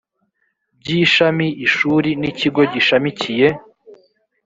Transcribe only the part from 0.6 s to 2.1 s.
by ishami ishuri